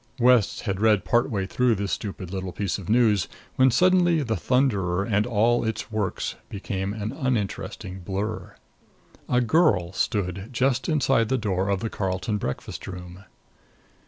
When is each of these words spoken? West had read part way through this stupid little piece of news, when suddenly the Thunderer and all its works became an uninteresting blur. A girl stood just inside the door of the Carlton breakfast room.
West 0.19 0.61
had 0.61 0.79
read 0.81 1.05
part 1.05 1.29
way 1.29 1.45
through 1.45 1.75
this 1.75 1.91
stupid 1.91 2.31
little 2.33 2.51
piece 2.51 2.79
of 2.79 2.89
news, 2.89 3.27
when 3.55 3.69
suddenly 3.69 4.23
the 4.23 4.35
Thunderer 4.35 5.03
and 5.03 5.27
all 5.27 5.63
its 5.63 5.91
works 5.91 6.33
became 6.49 6.91
an 6.91 7.11
uninteresting 7.11 7.99
blur. 7.99 8.55
A 9.29 9.41
girl 9.41 9.93
stood 9.93 10.49
just 10.51 10.89
inside 10.89 11.29
the 11.29 11.37
door 11.37 11.69
of 11.69 11.81
the 11.81 11.89
Carlton 11.91 12.39
breakfast 12.39 12.87
room. 12.87 13.25